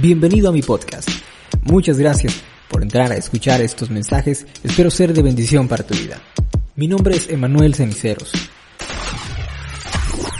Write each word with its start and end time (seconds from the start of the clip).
Bienvenido 0.00 0.50
a 0.50 0.52
mi 0.52 0.62
podcast. 0.62 1.08
Muchas 1.64 1.98
gracias 1.98 2.40
por 2.70 2.84
entrar 2.84 3.10
a 3.10 3.16
escuchar 3.16 3.60
estos 3.60 3.90
mensajes. 3.90 4.46
Espero 4.62 4.92
ser 4.92 5.12
de 5.12 5.22
bendición 5.22 5.66
para 5.66 5.84
tu 5.84 5.92
vida. 5.94 6.22
Mi 6.76 6.86
nombre 6.86 7.16
es 7.16 7.28
Emanuel 7.28 7.74
Ceniceros. 7.74 8.30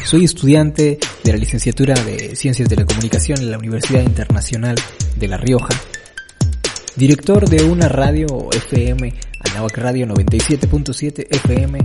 Soy 0.04 0.24
estudiante 0.24 1.00
de 1.24 1.32
la 1.32 1.38
licenciatura 1.38 1.94
de 1.94 2.36
Ciencias 2.36 2.68
de 2.68 2.76
la 2.76 2.86
Comunicación 2.86 3.40
en 3.40 3.50
la 3.50 3.58
Universidad 3.58 4.02
Internacional 4.02 4.76
de 5.16 5.26
La 5.26 5.38
Rioja. 5.38 5.74
Director 6.94 7.48
de 7.48 7.64
una 7.64 7.88
radio 7.88 8.48
FM, 8.52 9.12
Anahuac 9.40 9.76
Radio 9.76 10.06
97.7 10.06 11.26
FM 11.30 11.80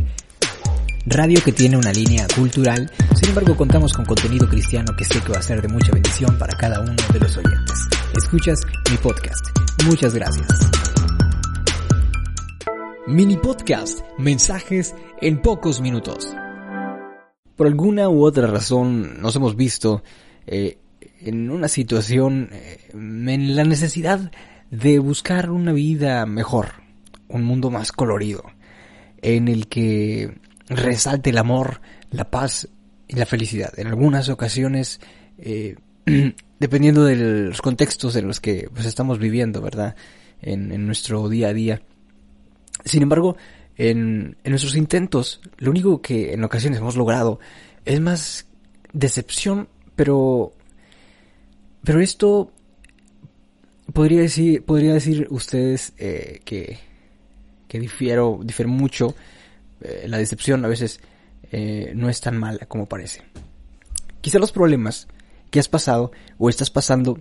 radio 1.06 1.40
que 1.44 1.52
tiene 1.52 1.78
una 1.78 1.92
línea 1.92 2.26
cultural, 2.36 2.90
sin 3.16 3.30
embargo 3.30 3.58
contamos 3.58 3.94
con 3.94 4.06
contenido 4.06 4.48
cristiano 4.48 4.96
que 4.96 5.04
sé 5.04 5.20
que 5.22 5.34
va 5.34 5.40
a 5.40 5.42
ser 5.42 5.62
de 5.62 5.68
mucha 5.68 5.92
bendición 5.92 6.38
para 6.38 6.56
cada 6.58 6.80
uno 6.80 6.96
de 7.12 7.20
los 7.20 7.38
oyentes. 7.38 7.88
Escuchas 8.16 8.62
mi 8.90 8.98
podcast. 8.98 9.46
Muchas 9.86 10.14
gracias. 10.14 10.48
Mini 13.06 13.36
podcast, 13.36 14.00
mensajes 14.18 14.96
en 15.22 15.42
pocos 15.42 15.82
minutos. 15.82 16.34
Por 17.58 17.68
alguna 17.68 18.10
u 18.10 18.24
otra 18.24 18.48
razón 18.48 19.22
nos 19.22 19.36
hemos 19.36 19.58
visto 19.58 20.04
eh, 20.48 20.78
en 21.20 21.52
una 21.52 21.68
situación, 21.68 22.50
eh, 22.54 22.80
en 22.94 23.56
la 23.56 23.66
necesidad 23.66 24.32
de 24.72 25.00
buscar 25.00 25.52
una 25.52 25.74
vida 25.74 26.26
mejor, 26.26 26.70
un 27.28 27.44
mundo 27.44 27.70
más 27.70 27.92
colorido, 27.92 28.44
en 29.22 29.48
el 29.50 29.68
que 29.68 30.34
resalte 30.78 31.30
el 31.30 31.38
amor, 31.38 31.82
la 32.12 32.30
paz 32.30 32.68
y 33.08 33.16
la 33.16 33.26
felicidad. 33.26 33.78
En 33.78 33.88
algunas 33.88 34.30
ocasiones, 34.30 35.00
eh, 35.38 35.76
dependiendo 36.60 37.06
de 37.06 37.16
los 37.16 37.62
contextos 37.62 38.16
en 38.16 38.28
los 38.28 38.40
que 38.40 38.70
pues, 38.74 38.86
estamos 38.86 39.20
viviendo, 39.20 39.62
¿verdad? 39.62 39.96
En, 40.42 40.86
nuestro 40.86 41.30
día 41.30 41.50
a 41.50 41.54
día. 41.54 41.82
Sin 42.84 43.02
embargo, 43.02 43.38
en, 43.78 44.38
en 44.44 44.50
nuestros 44.50 44.76
intentos, 44.76 45.42
lo 45.58 45.72
único 45.72 46.02
que 46.02 46.34
en 46.34 46.44
ocasiones 46.44 46.80
hemos 46.80 46.98
logrado 46.98 47.40
es 47.86 48.00
más 48.02 48.48
decepción, 48.92 49.70
pero, 49.96 50.54
pero 51.84 52.02
esto 52.02 52.52
podría 53.92 54.22
decir, 54.22 54.64
podría 54.64 54.94
decir 54.94 55.28
ustedes 55.30 55.94
eh, 55.98 56.40
que, 56.46 56.80
que 57.68 57.80
difiero, 57.80 58.40
difiero 58.44 58.70
mucho 58.70 59.16
eh, 59.84 60.06
la 60.08 60.18
decepción 60.18 60.64
a 60.64 60.70
veces 60.70 61.02
eh, 61.52 61.92
no 61.96 62.10
es 62.10 62.22
tan 62.22 62.38
mala 62.38 62.66
como 62.68 62.88
parece. 62.88 63.22
Quizá 64.22 64.40
los 64.40 64.54
problemas 64.54 65.08
que 65.52 65.60
has 65.60 65.68
pasado 65.68 66.12
o 66.38 66.50
estás 66.50 66.70
pasando 66.70 67.20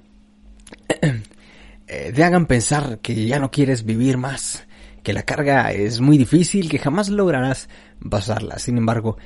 eh, 1.89 2.13
te 2.15 2.25
hagan 2.25 2.47
pensar 2.47 3.01
que 3.01 3.27
ya 3.27 3.41
no 3.41 3.51
quieres 3.51 3.85
vivir 3.85 4.17
más, 4.17 4.65
que 5.03 5.13
la 5.13 5.25
carga 5.25 5.73
es 5.73 6.01
muy 6.01 6.17
difícil, 6.17 6.71
que 6.71 6.79
jamás 6.79 7.09
lograrás 7.09 7.69
pasarla. 8.09 8.61
Sin 8.61 8.79
embargo, 8.79 9.17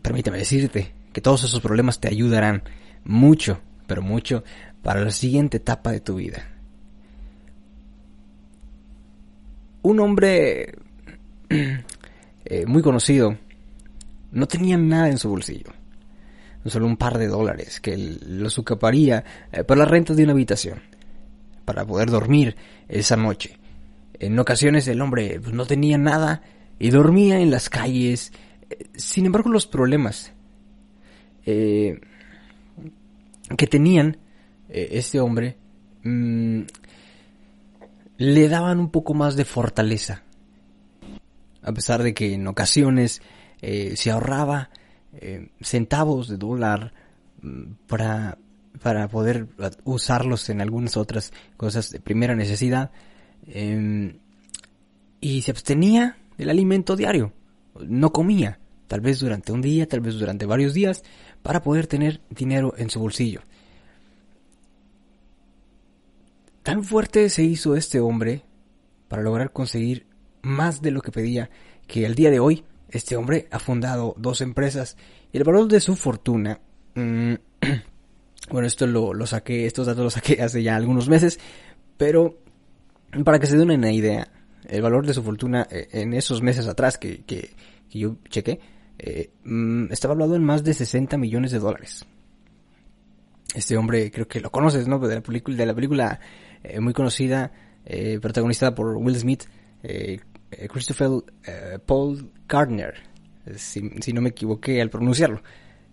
permíteme 0.00 0.38
decirte 0.38 0.94
que 1.12 1.20
todos 1.20 1.44
esos 1.44 1.60
problemas 1.60 2.00
te 2.00 2.08
ayudarán 2.08 2.62
mucho, 3.04 3.60
pero 3.86 4.00
mucho, 4.00 4.42
para 4.82 5.04
la 5.04 5.10
siguiente 5.10 5.58
etapa 5.58 5.92
de 5.92 6.00
tu 6.00 6.14
vida. 6.14 6.48
Un 9.82 10.00
hombre 10.00 10.74
Eh, 12.44 12.66
muy 12.66 12.82
conocido, 12.82 13.38
no 14.32 14.46
tenía 14.46 14.76
nada 14.76 15.08
en 15.08 15.18
su 15.18 15.30
bolsillo. 15.30 15.72
Solo 16.66 16.86
un 16.86 16.96
par 16.96 17.18
de 17.18 17.28
dólares 17.28 17.80
que 17.80 17.96
lo 17.96 18.48
sucaparía 18.50 19.24
eh, 19.52 19.64
para 19.64 19.80
la 19.80 19.84
renta 19.84 20.14
de 20.14 20.24
una 20.24 20.32
habitación, 20.32 20.80
para 21.64 21.84
poder 21.86 22.10
dormir 22.10 22.56
esa 22.88 23.16
noche. 23.16 23.58
En 24.18 24.38
ocasiones 24.38 24.88
el 24.88 25.00
hombre 25.00 25.40
pues, 25.40 25.54
no 25.54 25.66
tenía 25.66 25.98
nada 25.98 26.42
y 26.78 26.90
dormía 26.90 27.40
en 27.40 27.50
las 27.50 27.68
calles. 27.68 28.32
Eh, 28.70 28.86
sin 28.94 29.26
embargo, 29.26 29.50
los 29.50 29.66
problemas 29.66 30.32
que 31.44 32.00
tenían 33.68 34.16
este 34.70 35.20
hombre 35.20 35.58
mm, 36.04 36.62
le 38.16 38.48
daban 38.48 38.80
un 38.80 38.88
poco 38.88 39.12
más 39.12 39.36
de 39.36 39.44
fortaleza 39.44 40.23
a 41.64 41.72
pesar 41.72 42.02
de 42.02 42.14
que 42.14 42.34
en 42.34 42.46
ocasiones 42.46 43.22
eh, 43.62 43.94
se 43.96 44.10
ahorraba 44.10 44.70
eh, 45.14 45.48
centavos 45.60 46.28
de 46.28 46.36
dólar 46.36 46.92
mm, 47.40 47.72
para, 47.86 48.38
para 48.82 49.08
poder 49.08 49.48
usarlos 49.84 50.48
en 50.50 50.60
algunas 50.60 50.96
otras 50.96 51.32
cosas 51.56 51.90
de 51.90 52.00
primera 52.00 52.34
necesidad 52.36 52.90
em, 53.46 54.18
y 55.20 55.42
se 55.42 55.50
abstenía 55.50 56.18
del 56.36 56.50
alimento 56.50 56.96
diario, 56.96 57.32
no 57.80 58.12
comía, 58.12 58.58
tal 58.88 59.00
vez 59.00 59.20
durante 59.20 59.52
un 59.52 59.62
día, 59.62 59.88
tal 59.88 60.00
vez 60.00 60.16
durante 60.16 60.46
varios 60.46 60.74
días, 60.74 61.02
para 61.42 61.62
poder 61.62 61.86
tener 61.86 62.20
dinero 62.28 62.74
en 62.76 62.90
su 62.90 63.00
bolsillo. 63.00 63.40
Tan 66.62 66.82
fuerte 66.82 67.28
se 67.30 67.42
hizo 67.42 67.76
este 67.76 68.00
hombre 68.00 68.42
para 69.08 69.22
lograr 69.22 69.52
conseguir 69.52 70.06
más 70.44 70.82
de 70.82 70.90
lo 70.90 71.00
que 71.00 71.10
pedía, 71.10 71.50
que 71.86 72.06
al 72.06 72.14
día 72.14 72.30
de 72.30 72.40
hoy 72.40 72.64
este 72.90 73.16
hombre 73.16 73.48
ha 73.50 73.58
fundado 73.58 74.14
dos 74.18 74.40
empresas 74.40 74.96
y 75.32 75.38
el 75.38 75.44
valor 75.44 75.68
de 75.68 75.80
su 75.80 75.96
fortuna, 75.96 76.60
mm, 76.94 77.34
bueno, 78.50 78.66
esto 78.66 78.86
lo, 78.86 79.26
saqué, 79.26 79.66
estos 79.66 79.86
datos 79.86 80.04
los 80.04 80.14
saqué 80.14 80.40
hace 80.42 80.62
ya 80.62 80.76
algunos 80.76 81.08
meses, 81.08 81.40
pero 81.96 82.38
para 83.24 83.38
que 83.38 83.46
se 83.46 83.56
den 83.56 83.70
una 83.70 83.92
idea, 83.92 84.28
el 84.68 84.82
valor 84.82 85.06
de 85.06 85.14
su 85.14 85.22
fortuna 85.22 85.66
eh, 85.70 85.88
en 85.92 86.14
esos 86.14 86.42
meses 86.42 86.66
atrás 86.68 86.98
que, 86.98 87.24
que, 87.24 87.50
yo 87.90 88.16
chequé, 88.28 88.60
eh, 88.98 89.30
mm, 89.44 89.92
estaba 89.92 90.12
hablado 90.12 90.34
en 90.34 90.42
más 90.42 90.64
de 90.64 90.74
60 90.74 91.16
millones 91.16 91.52
de 91.52 91.58
dólares. 91.60 92.04
Este 93.54 93.76
hombre 93.76 94.10
creo 94.10 94.26
que 94.26 94.40
lo 94.40 94.50
conoces, 94.50 94.88
¿no? 94.88 94.98
De 94.98 95.14
la 95.14 95.20
película, 95.20 95.56
de 95.56 95.66
la 95.66 95.74
película 95.74 96.18
eh, 96.64 96.80
muy 96.80 96.92
conocida, 96.92 97.52
protagonizada 98.20 98.74
por 98.74 98.96
Will 98.96 99.14
Smith, 99.16 99.44
Christopher 100.70 101.10
eh, 101.44 101.78
Paul 101.84 102.30
Gardner, 102.48 102.94
si, 103.56 103.82
no 104.12 104.20
me 104.20 104.30
equivoqué 104.30 104.80
al 104.80 104.90
pronunciarlo. 104.90 105.42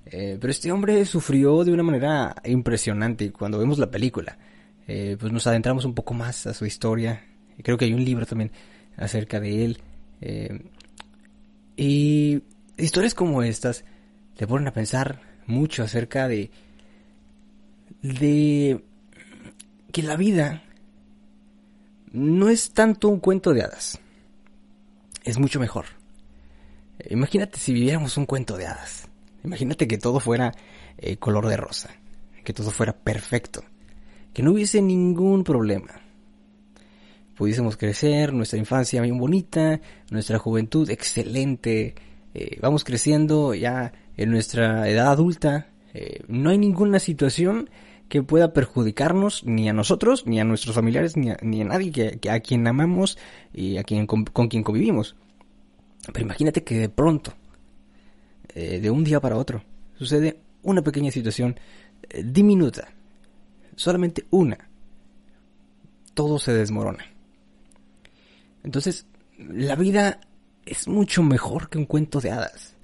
Eh, 0.06 0.38
pero 0.40 0.52
este 0.52 0.72
hombre 0.72 1.06
sufrió 1.06 1.64
de 1.64 1.72
una 1.72 1.84
manera 1.84 2.36
impresionante 2.46 3.32
cuando 3.32 3.60
vemos 3.60 3.80
la 3.80 3.92
película. 3.92 4.38
pues 4.86 5.32
nos 5.32 5.48
adentramos 5.48 5.86
un 5.86 5.94
poco 5.94 6.14
más 6.14 6.48
a 6.48 6.54
su 6.54 6.66
historia. 6.66 7.26
Creo 7.64 7.78
que 7.78 7.86
hay 7.86 7.94
un 7.94 8.04
libro 8.04 8.26
también 8.26 8.52
acerca 8.98 9.40
de 9.40 9.66
él. 9.66 9.82
y 11.78 12.44
historias 12.78 13.14
como 13.14 13.44
estas 13.44 13.86
te 14.36 14.48
ponen 14.48 14.68
a 14.68 14.74
pensar 14.74 15.22
mucho 15.46 15.84
acerca 15.84 16.28
de 16.28 16.52
de 18.02 18.84
que 19.92 20.04
la 20.04 20.16
vida 20.16 20.64
no 22.12 22.50
es 22.50 22.72
tanto 22.72 23.08
un 23.10 23.20
cuento 23.20 23.54
de 23.54 23.64
hadas 23.64 24.00
es 25.24 25.38
mucho 25.38 25.60
mejor. 25.60 25.86
Imagínate 27.10 27.58
si 27.58 27.74
viviéramos 27.74 28.18
un 28.18 28.26
cuento 28.26 28.58
de 28.58 28.68
hadas. 28.68 29.08
Imagínate 29.44 29.88
que 29.88 29.98
todo 29.98 30.20
fuera 30.20 30.54
eh, 30.98 31.18
color 31.18 31.48
de 31.48 31.58
rosa, 31.58 31.90
que 32.44 32.54
todo 32.54 32.70
fuera 32.72 32.94
perfecto, 32.94 33.64
que 34.34 34.44
no 34.44 34.52
hubiese 34.52 34.82
ningún 34.82 35.44
problema. 35.44 36.02
Pudiésemos 37.36 37.76
crecer, 37.76 38.34
nuestra 38.34 38.60
infancia 38.60 39.02
bien 39.02 39.18
bonita, 39.18 39.82
nuestra 40.12 40.38
juventud 40.38 40.90
excelente, 40.92 41.96
eh, 42.34 42.60
vamos 42.62 42.84
creciendo 42.84 43.56
ya 43.56 43.94
en 44.16 44.30
nuestra 44.30 44.88
edad 44.88 45.08
adulta, 45.12 45.68
eh, 45.94 46.24
no 46.28 46.52
hay 46.52 46.58
ninguna 46.58 47.00
situación 47.00 47.70
que 48.12 48.24
pueda 48.24 48.52
perjudicarnos 48.52 49.46
ni 49.46 49.70
a 49.70 49.74
nosotros, 49.74 50.28
ni 50.28 50.42
a 50.42 50.44
nuestros 50.44 50.76
familiares, 50.76 51.16
ni 51.16 51.30
a, 51.30 51.38
ni 51.42 51.62
a 51.62 51.64
nadie 51.64 52.20
que, 52.20 52.30
a 52.30 52.42
quien 52.42 52.68
amamos 52.68 53.18
y 53.54 53.78
a 53.78 53.86
quien 53.86 54.06
con, 54.06 54.26
quien 54.26 54.64
convivimos. 54.64 55.16
Pero 56.12 56.26
imagínate 56.26 56.62
que 56.62 56.76
de 56.78 56.90
pronto, 56.90 57.34
eh, 58.54 58.82
de 58.82 58.92
un 58.92 59.06
día 59.06 59.22
para 59.22 59.38
otro, 59.38 59.64
sucede 59.98 60.42
una 60.62 60.82
pequeña 60.82 61.10
situación 61.10 61.58
eh, 62.10 62.22
diminuta, 62.26 62.90
solamente 63.78 64.26
una, 64.30 64.58
todo 66.14 66.38
se 66.38 66.52
desmorona. 66.52 67.06
Entonces, 68.62 69.06
la 69.38 69.78
vida 69.78 70.20
es 70.66 70.86
mucho 70.86 71.24
mejor 71.24 71.70
que 71.70 71.78
un 71.78 71.86
cuento 71.86 72.20
de 72.20 72.32
hadas. 72.32 72.76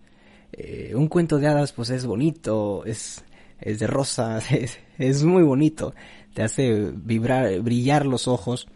Eh, 0.54 0.94
un 0.96 1.10
cuento 1.10 1.38
de 1.38 1.48
hadas 1.48 1.74
pues 1.74 1.90
es 1.90 2.06
bonito, 2.06 2.86
es 2.86 3.26
es 3.60 3.80
de 3.80 3.88
rosa, 3.88 4.40
es, 4.98 5.24
muy 5.24 5.44
bonito, 5.44 5.94
te 6.34 6.44
hace 6.44 6.92
vibrar, 6.94 7.60
brillar 7.62 8.06
los 8.06 8.28
ojos. 8.28 8.68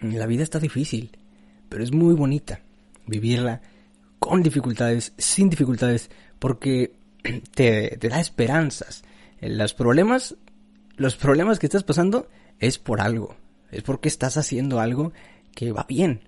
La 0.00 0.26
vida 0.26 0.42
está 0.42 0.58
difícil, 0.58 1.16
pero 1.68 1.82
es 1.82 1.92
muy 1.92 2.14
bonita 2.14 2.60
vivirla 3.06 3.62
con 4.18 4.42
dificultades, 4.42 5.12
sin 5.16 5.48
dificultades, 5.48 6.10
porque 6.38 6.94
te, 7.54 7.96
te 7.98 8.08
da 8.08 8.20
esperanzas. 8.20 9.04
Los 9.40 9.74
problemas 9.74 10.36
los 10.96 11.14
problemas 11.16 11.58
que 11.58 11.66
estás 11.66 11.82
pasando 11.82 12.26
es 12.58 12.78
por 12.78 13.02
algo. 13.02 13.36
Es 13.70 13.82
porque 13.82 14.08
estás 14.08 14.38
haciendo 14.38 14.80
algo 14.80 15.12
que 15.54 15.72
va 15.72 15.84
bien. 15.86 16.22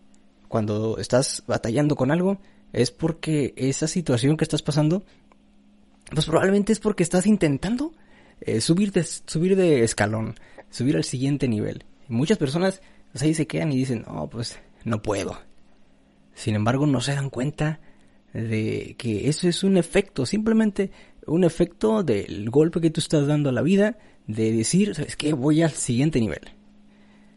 Cuando 0.46 0.98
estás 0.98 1.42
batallando 1.46 1.96
con 1.96 2.10
algo, 2.10 2.38
es 2.74 2.90
porque 2.90 3.54
esa 3.56 3.86
situación 3.86 4.36
que 4.36 4.44
estás 4.44 4.60
pasando, 4.60 5.04
pues 6.12 6.26
probablemente 6.26 6.72
es 6.72 6.80
porque 6.80 7.02
estás 7.02 7.26
intentando 7.26 7.92
eh, 8.40 8.60
subir, 8.60 8.92
de, 8.92 9.82
escalón, 9.82 10.34
subir 10.70 10.96
al 10.96 11.04
siguiente 11.04 11.48
nivel. 11.48 11.84
Muchas 12.08 12.38
personas 12.38 12.80
ahí 13.20 13.34
se 13.34 13.46
quedan 13.46 13.72
y 13.72 13.76
dicen, 13.76 14.04
no, 14.06 14.28
pues 14.28 14.58
no 14.84 15.02
puedo. 15.02 15.38
Sin 16.34 16.54
embargo, 16.54 16.86
no 16.86 17.00
se 17.00 17.14
dan 17.14 17.30
cuenta 17.30 17.80
de 18.32 18.94
que 18.98 19.28
eso 19.28 19.48
es 19.48 19.64
un 19.64 19.76
efecto, 19.76 20.24
simplemente 20.24 20.90
un 21.26 21.44
efecto 21.44 22.02
del 22.02 22.48
golpe 22.50 22.80
que 22.80 22.90
tú 22.90 23.00
estás 23.00 23.26
dando 23.26 23.50
a 23.50 23.52
la 23.52 23.62
vida, 23.62 23.98
de 24.26 24.52
decir, 24.52 24.94
¿sabes 24.94 25.16
qué? 25.16 25.32
Voy 25.32 25.62
al 25.62 25.72
siguiente 25.72 26.20
nivel. 26.20 26.40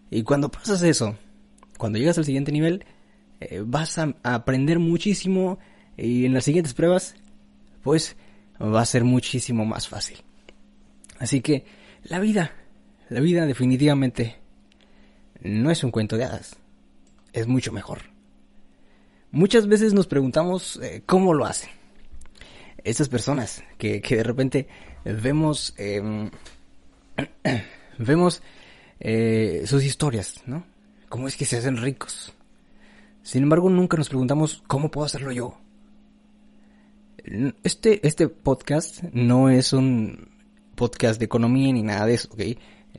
Y 0.09 0.23
cuando 0.23 0.51
pasas 0.51 0.81
eso, 0.83 1.17
cuando 1.77 1.97
llegas 1.97 2.17
al 2.17 2.25
siguiente 2.25 2.51
nivel, 2.51 2.85
eh, 3.39 3.63
vas 3.65 3.97
a, 3.97 4.15
aprender 4.23 4.77
muchísimo 4.77 5.57
y 5.97 6.25
en 6.25 6.33
las 6.33 6.43
siguientes 6.43 6.73
pruebas, 6.73 7.15
pues 7.81 8.15
va 8.61 8.81
a 8.81 8.85
ser 8.85 9.03
muchísimo 9.03 9.65
más 9.65 9.87
fácil. 9.87 10.17
Así 11.19 11.41
que 11.41 11.65
la 12.03 12.19
vida, 12.19 12.53
la 13.09 13.19
vida 13.19 13.45
definitivamente 13.45 14.37
no 15.41 15.71
es 15.71 15.83
un 15.83 15.91
cuento 15.91 16.17
de 16.17 16.25
hadas, 16.25 16.57
es 17.33 17.47
mucho 17.47 17.71
mejor. 17.71 18.01
Muchas 19.31 19.67
veces 19.67 19.93
nos 19.93 20.07
preguntamos 20.07 20.77
eh, 20.81 21.03
cómo 21.05 21.33
lo 21.33 21.45
hacen. 21.45 21.69
Estas 22.83 23.09
personas 23.09 23.63
que, 23.77 24.01
que 24.01 24.17
de 24.17 24.23
repente 24.23 24.67
vemos, 25.05 25.73
em, 25.77 26.29
vemos 27.97 28.41
eh, 28.99 29.63
sus 29.65 29.83
historias, 29.83 30.41
¿no? 30.45 30.65
¿Cómo 31.09 31.27
es 31.27 31.35
que 31.35 31.45
se 31.45 31.57
hacen 31.57 31.77
ricos? 31.77 32.33
Sin 33.23 33.43
embargo, 33.43 33.69
nunca 33.69 33.97
nos 33.97 34.09
preguntamos 34.09 34.63
cómo 34.67 34.89
puedo 34.89 35.05
hacerlo 35.05 35.31
yo. 35.31 35.57
Este, 37.63 38.05
este 38.07 38.27
podcast 38.29 39.03
no 39.13 39.49
es 39.49 39.73
un 39.73 40.29
podcast 40.75 41.19
de 41.19 41.25
economía 41.25 41.71
ni 41.71 41.83
nada 41.83 42.05
de 42.05 42.15
eso, 42.15 42.29
¿ok? 42.31 42.41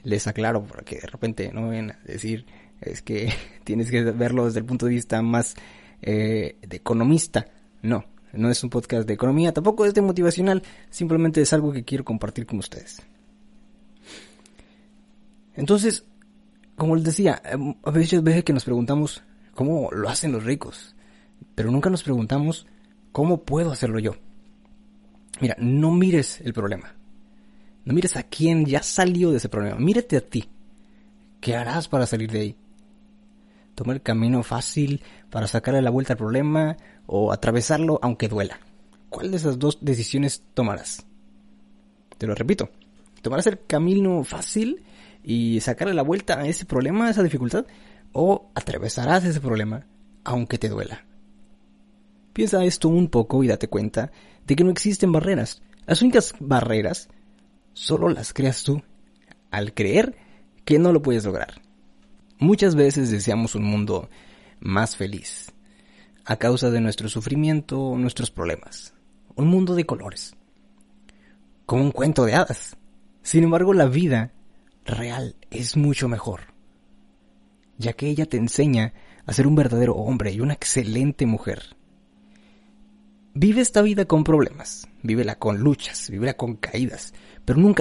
Les 0.04 0.26
aclaro 0.26 0.64
porque 0.64 0.96
de 0.96 1.06
repente 1.06 1.50
no 1.52 1.68
ven 1.68 1.90
a 1.90 1.98
decir 2.04 2.46
es 2.80 3.02
que 3.02 3.32
tienes 3.64 3.90
que 3.90 4.02
verlo 4.02 4.46
desde 4.46 4.60
el 4.60 4.64
punto 4.64 4.86
de 4.86 4.92
vista 4.92 5.22
más 5.22 5.54
eh, 6.02 6.56
de 6.66 6.76
economista. 6.76 7.46
No, 7.82 8.04
no 8.32 8.50
es 8.50 8.62
un 8.62 8.70
podcast 8.70 9.06
de 9.06 9.14
economía, 9.14 9.52
tampoco 9.52 9.84
es 9.86 9.94
de 9.94 10.02
motivacional, 10.02 10.62
simplemente 10.90 11.40
es 11.40 11.52
algo 11.52 11.72
que 11.72 11.84
quiero 11.84 12.04
compartir 12.04 12.46
con 12.46 12.58
ustedes. 12.58 13.02
Entonces, 15.54 16.04
como 16.76 16.96
les 16.96 17.04
decía, 17.04 17.42
em, 17.44 17.74
a 17.82 17.90
veces, 17.90 18.22
veces 18.22 18.44
que 18.44 18.52
nos 18.52 18.64
preguntamos 18.64 19.22
cómo 19.54 19.90
lo 19.92 20.08
hacen 20.08 20.32
los 20.32 20.44
ricos, 20.44 20.94
pero 21.54 21.70
nunca 21.70 21.90
nos 21.90 22.02
preguntamos 22.02 22.66
cómo 23.12 23.42
puedo 23.44 23.70
hacerlo 23.70 23.98
yo. 23.98 24.16
Mira, 25.40 25.56
no 25.58 25.90
mires 25.90 26.40
el 26.40 26.52
problema. 26.52 26.94
No 27.84 27.94
mires 27.94 28.16
a 28.16 28.22
quién 28.22 28.64
ya 28.64 28.82
salió 28.82 29.30
de 29.30 29.38
ese 29.38 29.48
problema. 29.48 29.78
Mírate 29.78 30.16
a 30.16 30.20
ti. 30.20 30.48
¿Qué 31.40 31.56
harás 31.56 31.88
para 31.88 32.06
salir 32.06 32.30
de 32.30 32.40
ahí? 32.40 32.56
tomar 33.74 33.96
el 33.96 34.02
camino 34.02 34.42
fácil 34.42 35.02
para 35.30 35.46
sacarle 35.46 35.82
la 35.82 35.90
vuelta 35.90 36.12
al 36.14 36.18
problema 36.18 36.76
o 37.06 37.32
atravesarlo 37.32 37.98
aunque 38.02 38.28
duela. 38.28 38.58
¿Cuál 39.08 39.30
de 39.30 39.36
esas 39.36 39.58
dos 39.58 39.78
decisiones 39.80 40.44
tomarás? 40.54 41.04
Te 42.18 42.26
lo 42.26 42.34
repito, 42.34 42.70
tomarás 43.20 43.46
el 43.46 43.60
camino 43.66 44.24
fácil 44.24 44.84
y 45.22 45.60
sacarle 45.60 45.94
la 45.94 46.02
vuelta 46.02 46.38
a 46.38 46.46
ese 46.46 46.64
problema, 46.64 47.06
a 47.06 47.10
esa 47.10 47.22
dificultad, 47.22 47.66
o 48.12 48.50
atravesarás 48.54 49.24
ese 49.24 49.40
problema 49.40 49.86
aunque 50.24 50.58
te 50.58 50.68
duela. 50.68 51.04
Piensa 52.32 52.64
esto 52.64 52.88
un 52.88 53.08
poco 53.08 53.42
y 53.44 53.48
date 53.48 53.68
cuenta 53.68 54.10
de 54.46 54.56
que 54.56 54.64
no 54.64 54.70
existen 54.70 55.12
barreras. 55.12 55.62
Las 55.86 56.02
únicas 56.02 56.34
barreras 56.40 57.08
solo 57.74 58.08
las 58.08 58.32
creas 58.32 58.62
tú 58.62 58.82
al 59.50 59.74
creer 59.74 60.16
que 60.64 60.78
no 60.78 60.92
lo 60.92 61.02
puedes 61.02 61.24
lograr. 61.24 61.60
Muchas 62.38 62.74
veces 62.74 63.10
deseamos 63.10 63.54
un 63.54 63.64
mundo 63.64 64.08
más 64.60 64.96
feliz, 64.96 65.52
a 66.24 66.36
causa 66.36 66.70
de 66.70 66.80
nuestro 66.80 67.08
sufrimiento 67.08 67.80
o 67.80 67.98
nuestros 67.98 68.30
problemas. 68.30 68.94
Un 69.36 69.48
mundo 69.48 69.74
de 69.74 69.84
colores. 69.84 70.34
Como 71.66 71.82
un 71.84 71.92
cuento 71.92 72.24
de 72.24 72.34
hadas. 72.34 72.76
Sin 73.22 73.44
embargo, 73.44 73.72
la 73.72 73.86
vida 73.86 74.32
real 74.84 75.36
es 75.50 75.76
mucho 75.76 76.08
mejor, 76.08 76.40
ya 77.78 77.92
que 77.92 78.08
ella 78.08 78.26
te 78.26 78.36
enseña 78.36 78.94
a 79.26 79.32
ser 79.32 79.46
un 79.46 79.54
verdadero 79.54 79.94
hombre 79.94 80.32
y 80.32 80.40
una 80.40 80.54
excelente 80.54 81.26
mujer. 81.26 81.76
Vive 83.34 83.62
esta 83.62 83.80
vida 83.80 84.04
con 84.04 84.24
problemas, 84.24 84.86
vívela 85.02 85.36
con 85.36 85.60
luchas, 85.60 86.10
vívela 86.10 86.34
con 86.34 86.54
caídas, 86.56 87.14
pero 87.46 87.58
nunca 87.58 87.70